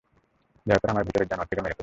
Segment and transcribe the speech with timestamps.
[0.65, 1.79] দয়া করে আমার ভেতরের জানোয়ারটাকে মেরে ফেলুন!